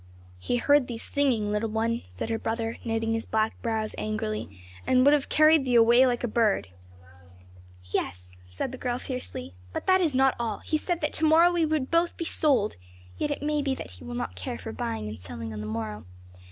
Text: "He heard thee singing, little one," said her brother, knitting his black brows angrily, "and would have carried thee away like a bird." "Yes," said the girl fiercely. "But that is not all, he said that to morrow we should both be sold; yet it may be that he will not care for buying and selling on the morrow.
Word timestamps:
"He 0.39 0.55
heard 0.57 0.87
thee 0.87 0.97
singing, 0.97 1.51
little 1.51 1.69
one," 1.69 2.01
said 2.09 2.31
her 2.31 2.39
brother, 2.39 2.77
knitting 2.83 3.13
his 3.13 3.27
black 3.27 3.61
brows 3.61 3.93
angrily, 3.99 4.63
"and 4.87 5.05
would 5.05 5.13
have 5.13 5.29
carried 5.29 5.63
thee 5.63 5.75
away 5.75 6.07
like 6.07 6.23
a 6.23 6.27
bird." 6.27 6.69
"Yes," 7.83 8.35
said 8.49 8.71
the 8.71 8.79
girl 8.79 8.97
fiercely. 8.97 9.53
"But 9.73 9.85
that 9.85 10.01
is 10.01 10.15
not 10.15 10.33
all, 10.39 10.57
he 10.65 10.75
said 10.75 11.01
that 11.01 11.13
to 11.13 11.25
morrow 11.25 11.51
we 11.51 11.69
should 11.69 11.91
both 11.91 12.17
be 12.17 12.25
sold; 12.25 12.77
yet 13.19 13.29
it 13.29 13.43
may 13.43 13.61
be 13.61 13.75
that 13.75 13.91
he 13.91 14.03
will 14.03 14.15
not 14.15 14.33
care 14.35 14.57
for 14.57 14.71
buying 14.71 15.07
and 15.07 15.19
selling 15.19 15.53
on 15.53 15.61
the 15.61 15.67
morrow. 15.67 16.03